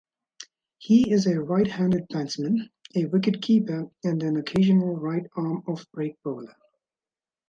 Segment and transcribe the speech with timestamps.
[0.79, 6.55] He is a right-handed batsman, a wicketkeeper and an occasional right-arm offbreak bowler.